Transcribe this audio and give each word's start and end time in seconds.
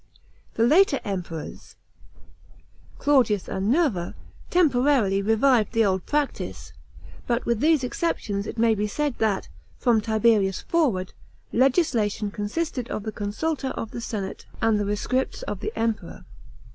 The 0.55 0.65
later 0.65 0.99
Emperors, 1.05 1.75
Claudius 2.97 3.47
and 3.47 3.69
Nerva, 3.69 4.15
temporarily 4.49 5.21
revived 5.21 5.73
the 5.73 5.85
old 5.85 6.07
practice; 6.07 6.73
but 7.27 7.45
with 7.45 7.59
these 7.59 7.83
exceptions 7.83 8.47
it 8.47 8.57
may 8.57 8.73
be 8.73 8.87
said 8.87 9.19
that, 9.19 9.47
from 9.77 10.01
Tiberius 10.01 10.59
forward, 10.61 11.13
legislation 11.53 12.31
consisted 12.31 12.89
of 12.89 13.03
the 13.03 13.11
consulta 13.11 13.69
of 13.75 13.91
the 13.91 14.01
senate 14.01 14.47
and 14.59 14.79
the 14.79 14.85
rescripts 14.85 15.43
of 15.43 15.59
the 15.59 15.71
Emperor. 15.77 16.25